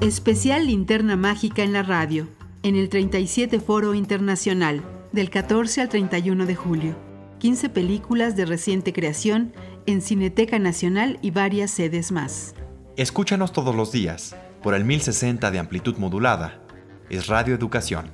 Especial 0.00 0.68
Linterna 0.68 1.16
Mágica 1.16 1.64
en 1.64 1.72
la 1.72 1.82
radio, 1.82 2.28
en 2.62 2.76
el 2.76 2.88
37 2.88 3.58
Foro 3.58 3.94
Internacional, 3.94 4.84
del 5.10 5.28
14 5.28 5.80
al 5.80 5.88
31 5.88 6.46
de 6.46 6.54
julio. 6.54 6.96
15 7.40 7.68
películas 7.68 8.36
de 8.36 8.44
reciente 8.44 8.92
creación 8.92 9.52
en 9.86 10.00
Cineteca 10.00 10.60
Nacional 10.60 11.18
y 11.20 11.32
varias 11.32 11.72
sedes 11.72 12.12
más. 12.12 12.54
Escúchanos 12.96 13.52
todos 13.52 13.74
los 13.74 13.90
días 13.90 14.36
por 14.62 14.74
el 14.74 14.84
1060 14.84 15.50
de 15.50 15.58
amplitud 15.58 15.96
modulada. 15.96 16.62
Es 17.10 17.26
Radio 17.26 17.56
Educación. 17.56 18.12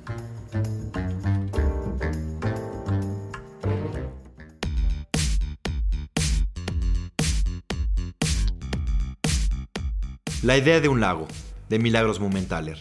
La 10.41 10.57
idea 10.57 10.79
de 10.79 10.87
un 10.87 10.99
lago, 10.99 11.27
de 11.69 11.79
Milagros 11.79 12.19
Momentaler, 12.19 12.79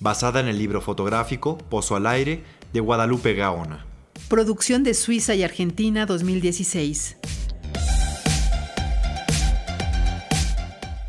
basada 0.00 0.40
en 0.40 0.48
el 0.48 0.58
libro 0.58 0.80
fotográfico 0.80 1.58
Pozo 1.58 1.96
al 1.96 2.06
Aire 2.06 2.44
de 2.72 2.80
Guadalupe 2.80 3.34
Gaona. 3.34 3.86
Producción 4.28 4.84
de 4.84 4.94
Suiza 4.94 5.34
y 5.34 5.42
Argentina 5.42 6.06
2016. 6.06 7.16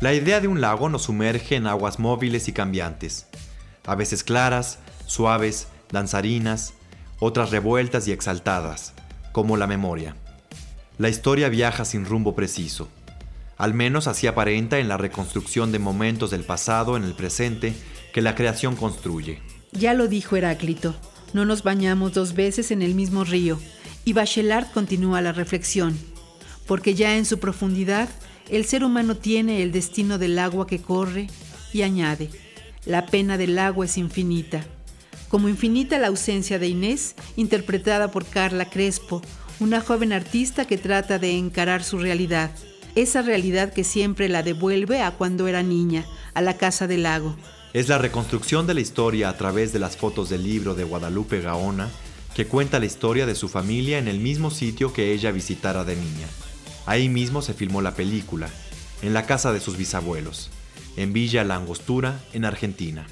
La 0.00 0.14
idea 0.14 0.40
de 0.40 0.48
un 0.48 0.60
lago 0.60 0.88
nos 0.88 1.02
sumerge 1.02 1.56
en 1.56 1.66
aguas 1.66 1.98
móviles 1.98 2.48
y 2.48 2.52
cambiantes, 2.52 3.26
a 3.84 3.94
veces 3.94 4.22
claras, 4.22 4.78
suaves, 5.06 5.68
danzarinas, 5.90 6.74
otras 7.18 7.50
revueltas 7.50 8.06
y 8.06 8.12
exaltadas, 8.12 8.94
como 9.32 9.56
la 9.56 9.66
memoria. 9.66 10.14
La 10.98 11.08
historia 11.08 11.48
viaja 11.48 11.84
sin 11.84 12.04
rumbo 12.04 12.34
preciso 12.36 12.88
al 13.58 13.74
menos 13.74 14.06
así 14.06 14.28
aparenta 14.28 14.78
en 14.78 14.88
la 14.88 14.96
reconstrucción 14.96 15.72
de 15.72 15.80
momentos 15.80 16.30
del 16.30 16.44
pasado 16.44 16.96
en 16.96 17.02
el 17.02 17.14
presente 17.14 17.74
que 18.14 18.22
la 18.22 18.36
creación 18.36 18.76
construye. 18.76 19.40
Ya 19.72 19.94
lo 19.94 20.06
dijo 20.06 20.36
Heráclito, 20.36 20.94
no 21.34 21.44
nos 21.44 21.64
bañamos 21.64 22.14
dos 22.14 22.34
veces 22.34 22.70
en 22.70 22.82
el 22.82 22.94
mismo 22.94 23.24
río, 23.24 23.58
y 24.04 24.12
Bachelard 24.12 24.70
continúa 24.72 25.20
la 25.20 25.32
reflexión, 25.32 25.98
porque 26.66 26.94
ya 26.94 27.16
en 27.16 27.26
su 27.26 27.40
profundidad 27.40 28.08
el 28.48 28.64
ser 28.64 28.84
humano 28.84 29.16
tiene 29.16 29.62
el 29.62 29.72
destino 29.72 30.18
del 30.18 30.38
agua 30.38 30.66
que 30.66 30.80
corre 30.80 31.26
y 31.72 31.82
añade, 31.82 32.30
la 32.86 33.06
pena 33.06 33.36
del 33.36 33.58
agua 33.58 33.84
es 33.84 33.98
infinita. 33.98 34.64
Como 35.28 35.48
infinita 35.48 35.98
la 35.98 36.06
ausencia 36.06 36.58
de 36.58 36.68
Inés, 36.68 37.14
interpretada 37.36 38.10
por 38.10 38.24
Carla 38.24 38.70
Crespo, 38.70 39.20
una 39.60 39.80
joven 39.80 40.12
artista 40.12 40.64
que 40.64 40.78
trata 40.78 41.18
de 41.18 41.36
encarar 41.36 41.82
su 41.82 41.98
realidad 41.98 42.50
esa 43.02 43.22
realidad 43.22 43.72
que 43.72 43.84
siempre 43.84 44.28
la 44.28 44.42
devuelve 44.42 45.02
a 45.02 45.12
cuando 45.12 45.48
era 45.48 45.62
niña, 45.62 46.04
a 46.34 46.40
la 46.40 46.56
casa 46.56 46.86
del 46.86 47.04
lago. 47.04 47.36
Es 47.72 47.88
la 47.88 47.98
reconstrucción 47.98 48.66
de 48.66 48.74
la 48.74 48.80
historia 48.80 49.28
a 49.28 49.36
través 49.36 49.72
de 49.72 49.78
las 49.78 49.96
fotos 49.96 50.30
del 50.30 50.42
libro 50.42 50.74
de 50.74 50.84
Guadalupe 50.84 51.40
Gaona, 51.40 51.88
que 52.34 52.46
cuenta 52.46 52.78
la 52.78 52.86
historia 52.86 53.26
de 53.26 53.34
su 53.34 53.48
familia 53.48 53.98
en 53.98 54.08
el 54.08 54.20
mismo 54.20 54.50
sitio 54.50 54.92
que 54.92 55.12
ella 55.12 55.32
visitara 55.32 55.84
de 55.84 55.96
niña. 55.96 56.26
Ahí 56.86 57.08
mismo 57.08 57.42
se 57.42 57.54
filmó 57.54 57.82
la 57.82 57.94
película, 57.94 58.48
en 59.02 59.12
la 59.12 59.26
casa 59.26 59.52
de 59.52 59.60
sus 59.60 59.76
bisabuelos, 59.76 60.50
en 60.96 61.12
Villa 61.12 61.44
La 61.44 61.56
Angostura, 61.56 62.20
en 62.32 62.44
Argentina. 62.44 63.06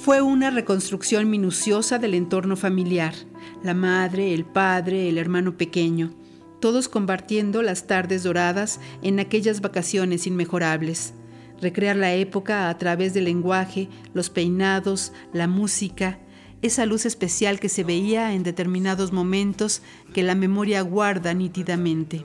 Fue 0.00 0.22
una 0.22 0.50
reconstrucción 0.50 1.28
minuciosa 1.28 1.98
del 1.98 2.14
entorno 2.14 2.56
familiar, 2.56 3.14
la 3.62 3.74
madre, 3.74 4.32
el 4.32 4.44
padre, 4.44 5.08
el 5.08 5.18
hermano 5.18 5.56
pequeño 5.56 6.14
todos 6.60 6.88
compartiendo 6.88 7.62
las 7.62 7.86
tardes 7.86 8.22
doradas 8.22 8.80
en 9.02 9.20
aquellas 9.20 9.60
vacaciones 9.60 10.26
inmejorables. 10.26 11.14
Recrear 11.60 11.96
la 11.96 12.14
época 12.14 12.68
a 12.68 12.78
través 12.78 13.14
del 13.14 13.24
lenguaje, 13.24 13.88
los 14.14 14.30
peinados, 14.30 15.12
la 15.32 15.48
música, 15.48 16.18
esa 16.62 16.86
luz 16.86 17.06
especial 17.06 17.60
que 17.60 17.68
se 17.68 17.84
veía 17.84 18.32
en 18.32 18.42
determinados 18.42 19.12
momentos 19.12 19.82
que 20.12 20.22
la 20.22 20.34
memoria 20.34 20.82
guarda 20.82 21.34
nítidamente. 21.34 22.24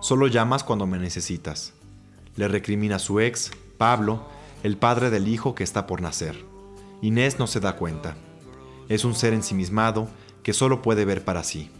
Solo 0.00 0.26
llamas 0.26 0.64
cuando 0.64 0.86
me 0.86 0.98
necesitas. 0.98 1.74
Le 2.36 2.48
recrimina 2.48 2.96
a 2.96 3.00
su 3.00 3.20
ex, 3.20 3.50
Pablo, 3.78 4.26
el 4.62 4.76
padre 4.76 5.10
del 5.10 5.28
hijo 5.28 5.54
que 5.54 5.64
está 5.64 5.86
por 5.86 6.00
nacer. 6.00 6.44
Inés 7.02 7.38
no 7.38 7.46
se 7.46 7.60
da 7.60 7.76
cuenta. 7.76 8.16
Es 8.88 9.04
un 9.04 9.14
ser 9.14 9.32
ensimismado 9.32 10.08
que 10.42 10.52
solo 10.52 10.82
puede 10.82 11.04
ver 11.04 11.24
para 11.24 11.44
sí 11.44 11.70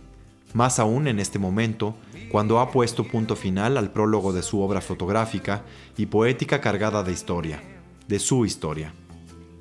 más 0.55 0.79
aún 0.79 1.09
en 1.09 1.19
este 1.19 1.39
momento, 1.39 1.97
cuando 2.31 2.61
ha 2.61 2.71
puesto 2.71 3.05
punto 3.05 3.37
final 3.37 3.77
al 3.77 3.91
prólogo 3.91 4.33
de 4.33 4.43
su 4.43 4.61
obra 4.61 4.81
fotográfica 4.81 5.65
y 5.97 6.07
poética 6.07 6.61
cargada 6.61 7.03
de 7.03 7.13
historia, 7.13 7.63
de 8.09 8.19
su 8.19 8.47
historia. 8.47 8.95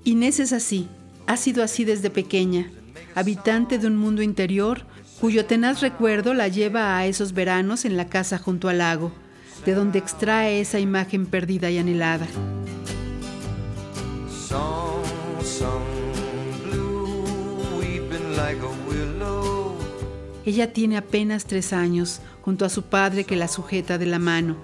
Inés 0.03 0.39
es 0.39 0.53
así, 0.53 0.87
ha 1.27 1.37
sido 1.37 1.63
así 1.63 1.83
desde 1.83 2.09
pequeña, 2.09 2.71
habitante 3.15 3.77
de 3.77 3.87
un 3.87 3.97
mundo 3.97 4.21
interior 4.21 4.85
cuyo 5.19 5.45
tenaz 5.45 5.81
recuerdo 5.81 6.33
la 6.33 6.47
lleva 6.47 6.97
a 6.97 7.05
esos 7.05 7.33
veranos 7.33 7.85
en 7.85 7.95
la 7.95 8.07
casa 8.07 8.39
junto 8.39 8.69
al 8.69 8.79
lago, 8.79 9.11
de 9.65 9.75
donde 9.75 9.99
extrae 9.99 10.59
esa 10.59 10.79
imagen 10.79 11.27
perdida 11.27 11.69
y 11.69 11.77
anhelada. 11.77 12.27
Ella 20.45 20.73
tiene 20.73 20.97
apenas 20.97 21.45
tres 21.45 21.71
años, 21.71 22.19
junto 22.41 22.65
a 22.65 22.69
su 22.69 22.83
padre 22.83 23.25
que 23.25 23.35
la 23.35 23.47
sujeta 23.47 23.97
de 23.97 24.07
la 24.07 24.17
mano. 24.17 24.57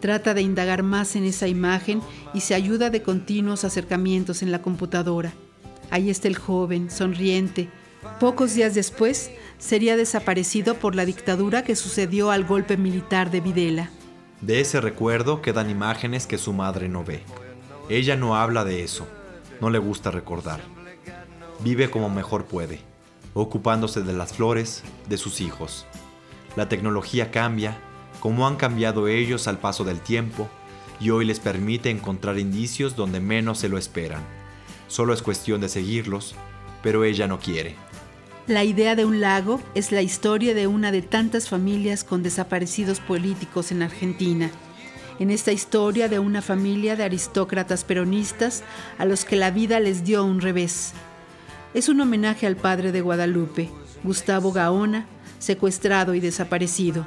Trata 0.00 0.34
de 0.34 0.42
indagar 0.42 0.82
más 0.82 1.14
en 1.14 1.24
esa 1.24 1.46
imagen 1.46 2.00
y 2.34 2.40
se 2.40 2.54
ayuda 2.54 2.90
de 2.90 3.02
continuos 3.02 3.64
acercamientos 3.64 4.42
en 4.42 4.50
la 4.50 4.62
computadora. 4.62 5.32
Ahí 5.90 6.10
está 6.10 6.26
el 6.26 6.36
joven, 6.36 6.90
sonriente. 6.90 7.68
Pocos 8.18 8.54
días 8.54 8.74
después, 8.74 9.30
sería 9.58 9.96
desaparecido 9.96 10.74
por 10.74 10.94
la 10.94 11.04
dictadura 11.04 11.62
que 11.62 11.76
sucedió 11.76 12.30
al 12.30 12.44
golpe 12.44 12.76
militar 12.76 13.30
de 13.30 13.40
Videla. 13.40 13.90
De 14.40 14.60
ese 14.60 14.80
recuerdo 14.80 15.42
quedan 15.42 15.68
imágenes 15.70 16.26
que 16.26 16.38
su 16.38 16.52
madre 16.52 16.88
no 16.88 17.04
ve. 17.04 17.22
Ella 17.88 18.16
no 18.16 18.36
habla 18.36 18.64
de 18.64 18.82
eso, 18.82 19.06
no 19.60 19.68
le 19.68 19.78
gusta 19.78 20.10
recordar. 20.10 20.60
Vive 21.62 21.90
como 21.90 22.08
mejor 22.08 22.46
puede 22.46 22.89
ocupándose 23.34 24.02
de 24.02 24.12
las 24.12 24.32
flores 24.32 24.82
de 25.08 25.16
sus 25.16 25.40
hijos. 25.40 25.86
La 26.56 26.68
tecnología 26.68 27.30
cambia, 27.30 27.78
como 28.20 28.46
han 28.46 28.56
cambiado 28.56 29.08
ellos 29.08 29.48
al 29.48 29.58
paso 29.58 29.84
del 29.84 30.00
tiempo, 30.00 30.48
y 31.00 31.10
hoy 31.10 31.24
les 31.24 31.40
permite 31.40 31.90
encontrar 31.90 32.38
indicios 32.38 32.96
donde 32.96 33.20
menos 33.20 33.58
se 33.58 33.68
lo 33.68 33.78
esperan. 33.78 34.22
Solo 34.88 35.14
es 35.14 35.22
cuestión 35.22 35.60
de 35.60 35.68
seguirlos, 35.68 36.34
pero 36.82 37.04
ella 37.04 37.26
no 37.26 37.38
quiere. 37.38 37.74
La 38.46 38.64
idea 38.64 38.96
de 38.96 39.04
un 39.04 39.20
lago 39.20 39.60
es 39.74 39.92
la 39.92 40.02
historia 40.02 40.54
de 40.54 40.66
una 40.66 40.90
de 40.90 41.02
tantas 41.02 41.48
familias 41.48 42.04
con 42.04 42.22
desaparecidos 42.22 42.98
políticos 42.98 43.70
en 43.70 43.82
Argentina. 43.82 44.50
En 45.20 45.30
esta 45.30 45.52
historia 45.52 46.08
de 46.08 46.18
una 46.18 46.42
familia 46.42 46.96
de 46.96 47.04
aristócratas 47.04 47.84
peronistas 47.84 48.64
a 48.98 49.04
los 49.04 49.24
que 49.24 49.36
la 49.36 49.50
vida 49.50 49.78
les 49.78 50.02
dio 50.02 50.24
un 50.24 50.40
revés, 50.40 50.94
es 51.74 51.88
un 51.88 52.00
homenaje 52.00 52.46
al 52.46 52.56
padre 52.56 52.92
de 52.92 53.00
Guadalupe, 53.00 53.70
Gustavo 54.02 54.52
Gaona, 54.52 55.06
secuestrado 55.38 56.14
y 56.14 56.20
desaparecido. 56.20 57.06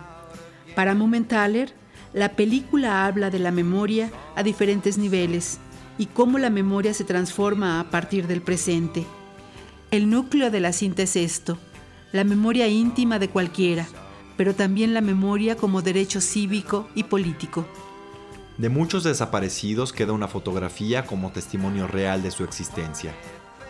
Para 0.75 0.95
Momentaler, 0.95 1.73
la 2.13 2.29
película 2.29 3.05
habla 3.05 3.29
de 3.29 3.39
la 3.39 3.51
memoria 3.51 4.11
a 4.35 4.43
diferentes 4.43 4.97
niveles 4.97 5.59
y 5.97 6.07
cómo 6.07 6.37
la 6.37 6.49
memoria 6.49 6.93
se 6.93 7.03
transforma 7.03 7.79
a 7.79 7.89
partir 7.89 8.27
del 8.27 8.41
presente. 8.41 9.05
El 9.91 10.09
núcleo 10.09 10.49
de 10.49 10.59
la 10.59 10.73
cinta 10.73 11.03
es 11.03 11.15
esto, 11.15 11.57
la 12.11 12.23
memoria 12.23 12.67
íntima 12.67 13.19
de 13.19 13.29
cualquiera, 13.29 13.87
pero 14.37 14.55
también 14.55 14.93
la 14.93 15.01
memoria 15.01 15.55
como 15.55 15.81
derecho 15.81 16.21
cívico 16.21 16.87
y 16.95 17.03
político. 17.03 17.65
De 18.57 18.69
muchos 18.69 19.03
desaparecidos 19.03 19.93
queda 19.93 20.13
una 20.13 20.27
fotografía 20.27 21.05
como 21.05 21.31
testimonio 21.31 21.87
real 21.87 22.21
de 22.21 22.31
su 22.31 22.43
existencia. 22.43 23.13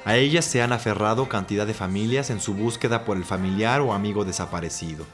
A 0.06 0.18
ellas 0.18 0.44
se 0.44 0.62
han 0.62 0.74
aferrado 0.74 1.30
cantidad 1.30 1.66
de 1.66 1.74
familias 1.74 2.30
en 2.30 2.42
su 2.42 2.54
búsqueda 2.54 3.06
por 3.06 3.16
el 3.16 3.24
familiar 3.24 3.80
o 3.80 3.94
amigo 3.94 4.26
desaparecido. 4.26 5.06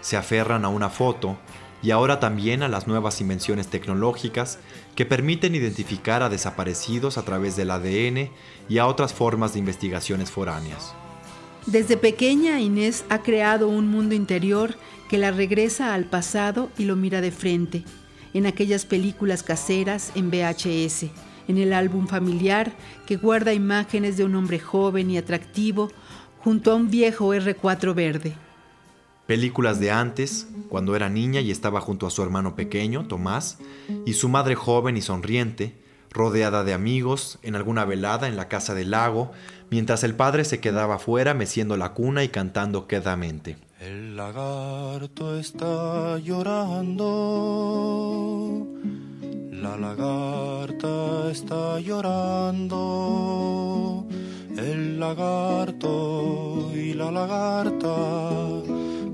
Se 0.00 0.16
aferran 0.16 0.64
a 0.64 0.70
una 0.70 0.88
foto 0.88 1.36
y 1.82 1.90
ahora 1.90 2.18
también 2.18 2.62
a 2.62 2.68
las 2.68 2.86
nuevas 2.86 3.20
invenciones 3.20 3.68
tecnológicas 3.68 4.58
que 4.94 5.04
permiten 5.04 5.54
identificar 5.54 6.22
a 6.22 6.30
desaparecidos 6.30 7.18
a 7.18 7.24
través 7.24 7.56
del 7.56 7.70
ADN 7.70 8.30
y 8.70 8.78
a 8.78 8.86
otras 8.86 9.12
formas 9.12 9.52
de 9.52 9.58
investigaciones 9.58 10.30
foráneas. 10.30 10.94
Desde 11.66 11.98
pequeña 11.98 12.58
Inés 12.60 13.04
ha 13.10 13.22
creado 13.22 13.68
un 13.68 13.88
mundo 13.88 14.14
interior 14.14 14.76
que 15.10 15.18
la 15.18 15.30
regresa 15.30 15.92
al 15.92 16.06
pasado 16.06 16.70
y 16.78 16.84
lo 16.84 16.96
mira 16.96 17.20
de 17.20 17.32
frente, 17.32 17.84
en 18.32 18.46
aquellas 18.46 18.86
películas 18.86 19.42
caseras 19.42 20.10
en 20.14 20.30
VHS 20.30 21.31
en 21.48 21.58
el 21.58 21.72
álbum 21.72 22.06
familiar 22.06 22.72
que 23.06 23.16
guarda 23.16 23.52
imágenes 23.52 24.16
de 24.16 24.24
un 24.24 24.34
hombre 24.34 24.58
joven 24.58 25.10
y 25.10 25.18
atractivo 25.18 25.90
junto 26.40 26.72
a 26.72 26.74
un 26.74 26.90
viejo 26.90 27.34
R4 27.34 27.94
verde. 27.94 28.34
Películas 29.26 29.78
de 29.78 29.90
antes, 29.90 30.48
cuando 30.68 30.96
era 30.96 31.08
niña 31.08 31.40
y 31.40 31.50
estaba 31.50 31.80
junto 31.80 32.06
a 32.06 32.10
su 32.10 32.22
hermano 32.22 32.56
pequeño, 32.56 33.06
Tomás, 33.06 33.58
y 34.04 34.14
su 34.14 34.28
madre 34.28 34.56
joven 34.56 34.96
y 34.96 35.02
sonriente, 35.02 35.76
rodeada 36.10 36.64
de 36.64 36.74
amigos, 36.74 37.38
en 37.42 37.54
alguna 37.54 37.84
velada 37.84 38.28
en 38.28 38.36
la 38.36 38.48
casa 38.48 38.74
del 38.74 38.90
lago, 38.90 39.30
mientras 39.70 40.04
el 40.04 40.14
padre 40.14 40.44
se 40.44 40.60
quedaba 40.60 40.98
fuera 40.98 41.34
meciendo 41.34 41.76
la 41.76 41.94
cuna 41.94 42.24
y 42.24 42.28
cantando 42.28 42.86
quedamente. 42.86 43.56
El 43.80 44.16
lagarto 44.16 45.38
está 45.38 46.18
llorando, 46.18 47.06
la 49.62 49.76
lagarta 49.76 51.30
está 51.30 51.78
llorando, 51.78 52.74
el 54.56 54.98
lagarto 54.98 56.72
y 56.74 56.94
la 56.94 57.12
lagarta 57.12 57.94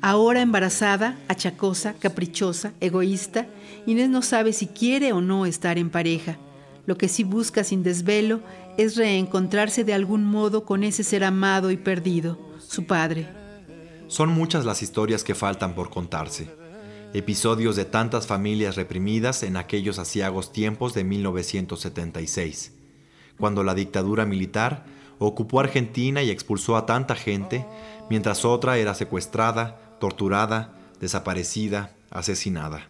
Ahora 0.01 0.41
embarazada, 0.41 1.19
achacosa, 1.27 1.93
caprichosa, 1.93 2.73
egoísta, 2.81 3.45
Inés 3.85 4.09
no 4.09 4.23
sabe 4.23 4.51
si 4.51 4.65
quiere 4.65 5.13
o 5.13 5.21
no 5.21 5.45
estar 5.45 5.77
en 5.77 5.91
pareja. 5.91 6.37
Lo 6.87 6.97
que 6.97 7.07
sí 7.07 7.23
busca 7.23 7.63
sin 7.63 7.83
desvelo 7.83 8.39
es 8.77 8.95
reencontrarse 8.95 9.83
de 9.83 9.93
algún 9.93 10.25
modo 10.25 10.65
con 10.65 10.83
ese 10.83 11.03
ser 11.03 11.23
amado 11.23 11.69
y 11.69 11.77
perdido, 11.77 12.39
su 12.59 12.85
padre. 12.85 13.27
Son 14.07 14.29
muchas 14.29 14.65
las 14.65 14.81
historias 14.81 15.23
que 15.23 15.35
faltan 15.35 15.75
por 15.75 15.89
contarse. 15.89 16.49
Episodios 17.13 17.75
de 17.75 17.85
tantas 17.85 18.27
familias 18.27 18.75
reprimidas 18.75 19.43
en 19.43 19.57
aquellos 19.57 19.99
asiagos 19.99 20.51
tiempos 20.51 20.93
de 20.93 21.03
1976, 21.03 22.73
cuando 23.37 23.63
la 23.63 23.73
dictadura 23.73 24.25
militar 24.25 24.85
ocupó 25.17 25.59
Argentina 25.59 26.23
y 26.23 26.29
expulsó 26.29 26.75
a 26.75 26.85
tanta 26.85 27.15
gente, 27.15 27.65
mientras 28.09 28.45
otra 28.45 28.77
era 28.77 28.93
secuestrada, 28.93 29.79
torturada, 29.99 30.73
desaparecida, 30.99 31.95
asesinada. 32.11 32.89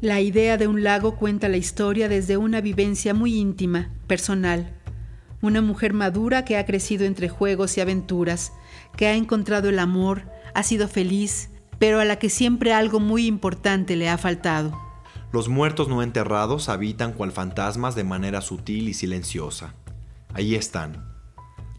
La 0.00 0.20
idea 0.20 0.58
de 0.58 0.66
un 0.66 0.82
lago 0.82 1.16
cuenta 1.16 1.48
la 1.48 1.56
historia 1.56 2.08
desde 2.08 2.36
una 2.36 2.60
vivencia 2.60 3.14
muy 3.14 3.36
íntima, 3.36 3.90
personal. 4.06 4.81
Una 5.42 5.60
mujer 5.60 5.92
madura 5.92 6.44
que 6.44 6.56
ha 6.56 6.64
crecido 6.64 7.04
entre 7.04 7.28
juegos 7.28 7.76
y 7.76 7.80
aventuras, 7.80 8.52
que 8.96 9.08
ha 9.08 9.16
encontrado 9.16 9.68
el 9.68 9.80
amor, 9.80 10.30
ha 10.54 10.62
sido 10.62 10.86
feliz, 10.86 11.50
pero 11.80 11.98
a 11.98 12.04
la 12.04 12.20
que 12.20 12.30
siempre 12.30 12.72
algo 12.72 13.00
muy 13.00 13.26
importante 13.26 13.96
le 13.96 14.08
ha 14.08 14.18
faltado. 14.18 14.80
Los 15.32 15.48
muertos 15.48 15.88
no 15.88 16.00
enterrados 16.00 16.68
habitan 16.68 17.12
cual 17.12 17.32
fantasmas 17.32 17.96
de 17.96 18.04
manera 18.04 18.40
sutil 18.40 18.88
y 18.88 18.94
silenciosa. 18.94 19.74
Ahí 20.32 20.54
están. 20.54 21.12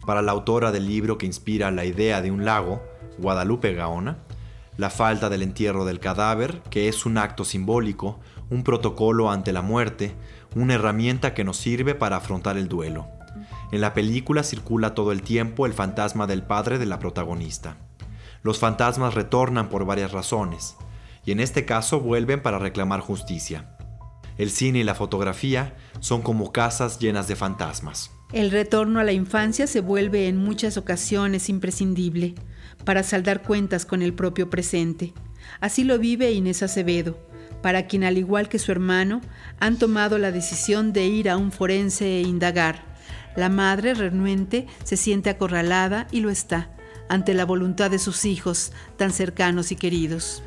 Para 0.04 0.20
la 0.20 0.32
autora 0.32 0.70
del 0.70 0.86
libro 0.86 1.16
que 1.16 1.24
inspira 1.24 1.70
la 1.70 1.86
idea 1.86 2.20
de 2.20 2.30
un 2.30 2.44
lago, 2.44 2.82
Guadalupe 3.16 3.72
Gaona, 3.72 4.18
la 4.76 4.90
falta 4.90 5.30
del 5.30 5.40
entierro 5.40 5.86
del 5.86 6.00
cadáver, 6.00 6.60
que 6.68 6.88
es 6.88 7.06
un 7.06 7.16
acto 7.16 7.46
simbólico, 7.46 8.20
un 8.50 8.62
protocolo 8.62 9.30
ante 9.30 9.54
la 9.54 9.62
muerte, 9.62 10.14
una 10.54 10.74
herramienta 10.74 11.32
que 11.32 11.44
nos 11.44 11.56
sirve 11.56 11.94
para 11.94 12.16
afrontar 12.16 12.58
el 12.58 12.68
duelo. 12.68 13.08
En 13.74 13.80
la 13.80 13.92
película 13.92 14.44
circula 14.44 14.94
todo 14.94 15.10
el 15.10 15.22
tiempo 15.22 15.66
el 15.66 15.72
fantasma 15.72 16.28
del 16.28 16.44
padre 16.44 16.78
de 16.78 16.86
la 16.86 17.00
protagonista. 17.00 17.76
Los 18.44 18.60
fantasmas 18.60 19.14
retornan 19.14 19.68
por 19.68 19.84
varias 19.84 20.12
razones, 20.12 20.76
y 21.26 21.32
en 21.32 21.40
este 21.40 21.64
caso 21.64 21.98
vuelven 21.98 22.40
para 22.40 22.60
reclamar 22.60 23.00
justicia. 23.00 23.76
El 24.38 24.50
cine 24.50 24.78
y 24.78 24.84
la 24.84 24.94
fotografía 24.94 25.74
son 25.98 26.22
como 26.22 26.52
casas 26.52 27.00
llenas 27.00 27.26
de 27.26 27.34
fantasmas. 27.34 28.12
El 28.32 28.52
retorno 28.52 29.00
a 29.00 29.04
la 29.04 29.10
infancia 29.10 29.66
se 29.66 29.80
vuelve 29.80 30.28
en 30.28 30.36
muchas 30.36 30.76
ocasiones 30.76 31.48
imprescindible 31.48 32.36
para 32.84 33.02
saldar 33.02 33.42
cuentas 33.42 33.84
con 33.86 34.02
el 34.02 34.14
propio 34.14 34.50
presente. 34.50 35.14
Así 35.60 35.82
lo 35.82 35.98
vive 35.98 36.30
Inés 36.30 36.62
Acevedo, 36.62 37.18
para 37.60 37.88
quien 37.88 38.04
al 38.04 38.18
igual 38.18 38.48
que 38.48 38.60
su 38.60 38.70
hermano 38.70 39.20
han 39.58 39.80
tomado 39.80 40.16
la 40.18 40.30
decisión 40.30 40.92
de 40.92 41.06
ir 41.06 41.28
a 41.28 41.36
un 41.36 41.50
forense 41.50 42.18
e 42.18 42.20
indagar. 42.20 42.93
La 43.36 43.48
madre 43.48 43.94
renuente 43.94 44.66
se 44.84 44.96
siente 44.96 45.30
acorralada 45.30 46.06
y 46.10 46.20
lo 46.20 46.30
está, 46.30 46.70
ante 47.08 47.34
la 47.34 47.44
voluntad 47.44 47.90
de 47.90 47.98
sus 47.98 48.24
hijos, 48.24 48.72
tan 48.96 49.12
cercanos 49.12 49.72
y 49.72 49.76
queridos. 49.76 50.42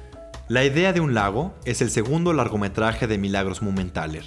La 0.47 0.63
idea 0.63 0.93
de 0.93 1.01
un 1.01 1.13
lago 1.13 1.53
es 1.65 1.81
el 1.81 1.89
segundo 1.91 2.31
largometraje 2.31 3.05
de 3.05 3.17
Milagros 3.17 3.61
Mumenthaler, 3.61 4.23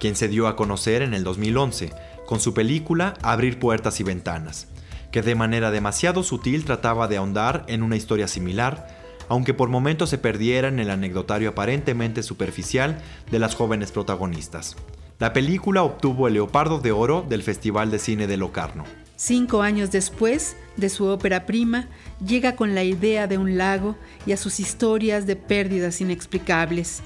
quien 0.00 0.16
se 0.16 0.26
dio 0.26 0.48
a 0.48 0.56
conocer 0.56 1.02
en 1.02 1.14
el 1.14 1.22
2011 1.22 1.92
con 2.26 2.40
su 2.40 2.54
película 2.54 3.14
Abrir 3.22 3.60
puertas 3.60 4.00
y 4.00 4.02
ventanas, 4.02 4.66
que 5.12 5.22
de 5.22 5.36
manera 5.36 5.70
demasiado 5.70 6.24
sutil 6.24 6.64
trataba 6.64 7.06
de 7.06 7.18
ahondar 7.18 7.64
en 7.68 7.84
una 7.84 7.96
historia 7.96 8.26
similar, 8.26 8.88
aunque 9.28 9.54
por 9.54 9.68
momentos 9.68 10.10
se 10.10 10.18
perdiera 10.18 10.66
en 10.66 10.80
el 10.80 10.90
anecdotario 10.90 11.50
aparentemente 11.50 12.24
superficial 12.24 13.00
de 13.30 13.38
las 13.38 13.54
jóvenes 13.54 13.92
protagonistas. 13.92 14.74
La 15.22 15.32
película 15.32 15.84
obtuvo 15.84 16.26
el 16.26 16.34
Leopardo 16.34 16.80
de 16.80 16.90
Oro 16.90 17.24
del 17.28 17.44
Festival 17.44 17.92
de 17.92 18.00
Cine 18.00 18.26
de 18.26 18.36
Locarno. 18.36 18.82
Cinco 19.14 19.62
años 19.62 19.92
después 19.92 20.56
de 20.76 20.88
su 20.88 21.04
ópera 21.06 21.46
prima, 21.46 21.86
llega 22.26 22.56
con 22.56 22.74
la 22.74 22.82
idea 22.82 23.28
de 23.28 23.38
un 23.38 23.56
lago 23.56 23.94
y 24.26 24.32
a 24.32 24.36
sus 24.36 24.58
historias 24.58 25.24
de 25.24 25.36
pérdidas 25.36 26.00
inexplicables. 26.00 27.02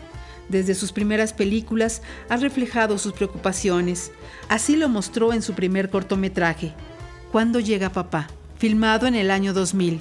Desde 0.48 0.74
sus 0.74 0.92
primeras 0.92 1.34
películas 1.34 2.00
ha 2.30 2.38
reflejado 2.38 2.96
sus 2.96 3.12
preocupaciones. 3.12 4.12
Así 4.48 4.76
lo 4.76 4.88
mostró 4.88 5.34
en 5.34 5.42
su 5.42 5.52
primer 5.52 5.90
cortometraje, 5.90 6.72
¿Cuándo 7.30 7.60
llega 7.60 7.90
papá? 7.90 8.28
Filmado 8.56 9.06
en 9.06 9.14
el 9.14 9.30
año 9.30 9.52
2000. 9.52 10.00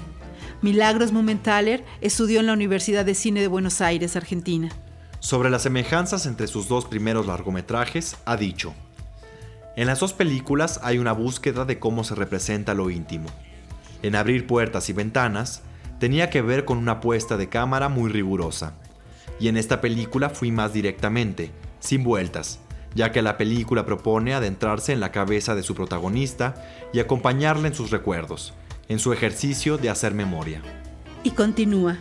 Milagros 0.62 1.12
Mumenthaler 1.12 1.84
estudió 2.00 2.40
en 2.40 2.46
la 2.46 2.54
Universidad 2.54 3.04
de 3.04 3.14
Cine 3.14 3.42
de 3.42 3.50
Buenos 3.50 3.82
Aires, 3.82 4.16
Argentina. 4.16 4.70
Sobre 5.26 5.50
las 5.50 5.64
semejanzas 5.64 6.28
entre 6.28 6.46
sus 6.46 6.68
dos 6.68 6.86
primeros 6.86 7.26
largometrajes, 7.26 8.16
ha 8.26 8.38
dicho, 8.38 8.76
en 9.76 9.88
las 9.88 10.00
dos 10.00 10.14
películas 10.14 10.80
hay 10.84 11.00
una 11.00 11.14
búsqueda 11.14 11.66
de 11.66 11.80
cómo 11.80 12.04
se 12.04 12.14
representa 12.14 12.76
lo 12.76 12.92
íntimo. 12.92 13.32
En 14.04 14.16
Abrir 14.16 14.46
puertas 14.46 14.88
y 14.90 14.94
ventanas, 14.94 15.64
tenía 16.00 16.30
que 16.30 16.44
ver 16.44 16.64
con 16.64 16.78
una 16.78 17.02
puesta 17.02 17.38
de 17.38 17.50
cámara 17.50 17.90
muy 17.90 18.12
rigurosa. 18.12 18.76
Y 19.40 19.48
en 19.48 19.58
esta 19.58 19.82
película 19.82 20.30
fui 20.30 20.52
más 20.52 20.74
directamente, 20.74 21.50
sin 21.80 22.04
vueltas, 22.04 22.60
ya 22.94 23.12
que 23.12 23.24
la 23.24 23.36
película 23.36 23.84
propone 23.84 24.36
adentrarse 24.36 24.94
en 24.94 25.00
la 25.00 25.12
cabeza 25.12 25.56
de 25.56 25.64
su 25.64 25.74
protagonista 25.74 26.54
y 26.94 27.00
acompañarle 27.00 27.70
en 27.70 27.74
sus 27.74 27.90
recuerdos, 27.90 28.54
en 28.90 29.00
su 29.00 29.12
ejercicio 29.12 29.80
de 29.80 29.90
hacer 29.90 30.14
memoria. 30.14 30.62
Y 31.24 31.32
continúa, 31.32 31.98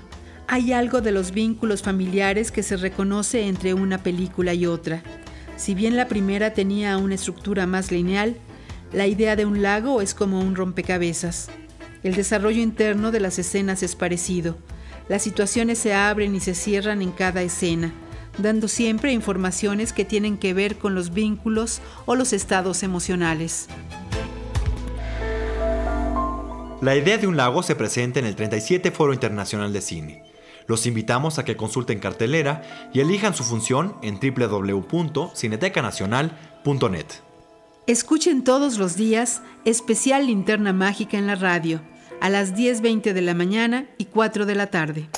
hay 0.55 0.73
algo 0.73 1.01
de 1.01 1.11
los 1.11 1.33
vínculos 1.33 1.83
familiares 1.83 2.53
que 2.53 2.63
se 2.63 2.77
reconoce 2.77 3.49
entre 3.49 3.75
una 3.75 4.05
película 4.05 4.55
y 4.55 4.67
otra. 4.67 5.03
Si 5.57 5.75
bien 5.75 5.97
la 5.97 6.07
primera 6.07 6.55
tenía 6.55 6.97
una 6.97 7.17
estructura 7.17 7.67
más 7.67 7.91
lineal, 7.91 8.37
la 8.93 9.09
idea 9.09 9.35
de 9.35 9.47
un 9.47 9.63
lago 9.63 10.01
es 10.01 10.15
como 10.15 10.39
un 10.39 10.55
rompecabezas. 10.55 11.49
El 12.05 12.15
desarrollo 12.15 12.63
interno 12.63 13.11
de 13.11 13.19
las 13.19 13.41
escenas 13.41 13.83
es 13.83 13.97
parecido. 13.97 14.57
Las 15.09 15.23
situaciones 15.23 15.79
se 15.79 15.93
abren 15.93 16.37
y 16.37 16.41
se 16.41 16.55
cierran 16.55 17.03
en 17.03 17.11
cada 17.11 17.43
escena 17.43 17.93
dando 18.39 18.67
siempre 18.67 19.13
informaciones 19.13 19.93
que 19.93 20.05
tienen 20.05 20.39
que 20.39 20.55
ver 20.55 20.77
con 20.77 20.95
los 20.95 21.13
vínculos 21.13 21.81
o 22.05 22.15
los 22.17 22.33
estados 22.33 22.83
emocionales. 22.83 23.69
La 26.81 26.97
idea 26.97 27.17
de 27.17 27.27
un 27.29 27.37
lago 27.37 27.63
se 27.63 27.77
presenta 27.77 28.19
en 28.19 28.27
el 28.27 28.35
37 28.37 28.91
Foro 28.91 29.13
Internacional 29.13 29.73
de 29.73 29.81
Cine. 29.81 30.34
Los 30.67 30.87
invitamos 30.87 31.39
a 31.39 31.45
que 31.45 31.57
consulten 31.57 31.99
cartelera 31.99 32.63
y 32.93 33.01
elijan 33.01 33.35
su 33.35 33.45
función 33.45 33.97
en 34.03 34.19
www.cinetecanacional.net. 34.19 37.07
Escuchen 37.87 38.45
todos 38.45 38.79
los 38.79 38.97
días 38.97 39.43
especial 39.67 40.27
Linterna 40.27 40.73
Mágica 40.73 41.19
en 41.19 41.27
la 41.27 41.35
radio, 41.35 41.83
a 42.23 42.31
las 42.31 42.55
10.20 42.55 43.13
de 43.13 43.21
la 43.21 43.35
mañana 43.35 43.85
y 43.99 44.07
4 44.07 44.47
de 44.47 44.55
la 44.55 44.69
tarde. 44.69 45.11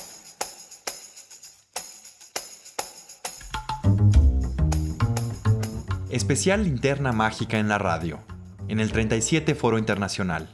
Especial 6.11 6.65
Linterna 6.65 7.13
Mágica 7.13 7.61
en 7.61 7.69
la 7.69 7.79
radio, 7.79 8.19
en 8.67 8.81
el 8.81 8.91
37 8.91 9.55
Foro 9.55 9.79
Internacional. 9.79 10.49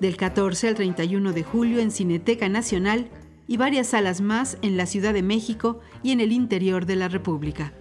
Del 0.00 0.18
14 0.18 0.68
al 0.68 0.74
31 0.74 1.32
de 1.32 1.44
julio 1.44 1.80
en 1.80 1.90
Cineteca 1.90 2.50
Nacional 2.50 3.08
y 3.46 3.56
varias 3.56 3.88
salas 3.88 4.20
más 4.20 4.58
en 4.62 4.76
la 4.76 4.86
Ciudad 4.86 5.12
de 5.12 5.22
México 5.22 5.80
y 6.02 6.12
en 6.12 6.20
el 6.20 6.32
interior 6.32 6.86
de 6.86 6.96
la 6.96 7.08
República. 7.08 7.72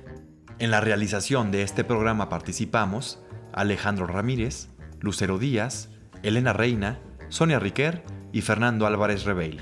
En 0.59 0.71
la 0.71 0.81
realización 0.81 1.51
de 1.51 1.63
este 1.63 1.83
programa 1.83 2.29
participamos 2.29 3.19
Alejandro 3.51 4.07
Ramírez, 4.07 4.69
Lucero 4.99 5.39
Díaz, 5.39 5.89
Elena 6.21 6.53
Reina, 6.53 6.99
Sonia 7.29 7.59
Riquer 7.59 8.03
y 8.31 8.41
Fernando 8.41 8.85
Álvarez 8.85 9.25
Rebeil. 9.25 9.61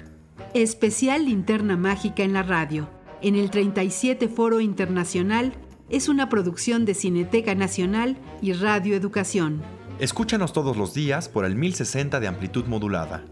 Especial 0.53 1.25
Linterna 1.25 1.77
Mágica 1.77 2.23
en 2.23 2.33
la 2.33 2.43
radio, 2.43 2.89
en 3.21 3.35
el 3.35 3.51
37 3.51 4.27
Foro 4.27 4.59
Internacional 4.59 5.53
es 5.89 6.07
una 6.07 6.29
producción 6.29 6.85
de 6.85 6.93
Cineteca 6.93 7.53
Nacional 7.53 8.17
y 8.41 8.53
Radio 8.53 8.95
Educación. 8.95 9.61
Escúchanos 9.99 10.53
todos 10.53 10.77
los 10.77 10.93
días 10.93 11.29
por 11.29 11.45
el 11.45 11.55
1060 11.55 12.19
de 12.19 12.27
amplitud 12.27 12.65
modulada. 12.65 13.23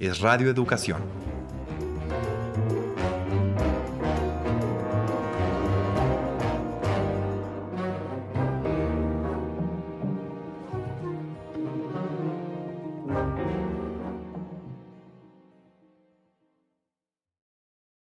Es 0.00 0.20
Radio 0.20 0.50
Educación. 0.50 1.02